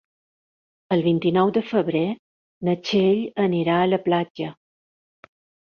El 0.95 1.03
vint-i-nou 1.07 1.51
de 1.57 1.63
febrer 1.73 2.03
na 2.69 2.75
Txell 2.89 3.23
anirà 3.47 3.79
a 3.83 3.89
la 3.95 4.05
platja. 4.09 4.53